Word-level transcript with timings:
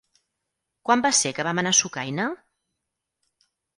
Quan 0.87 1.03
va 1.07 1.11
ser 1.17 1.31
que 1.39 1.45
vam 1.49 1.63
anar 1.63 1.73
a 1.77 1.79
Sucaina? 1.81 2.25